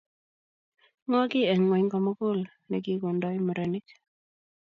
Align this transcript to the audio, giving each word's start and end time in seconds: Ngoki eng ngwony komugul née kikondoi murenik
Ngoki 1.07 1.39
eng 1.51 1.61
ngwony 1.65 1.87
komugul 1.91 2.39
née 2.69 2.83
kikondoi 2.85 3.37
murenik 3.45 3.87